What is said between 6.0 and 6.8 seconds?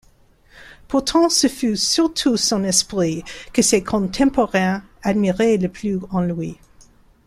en lui.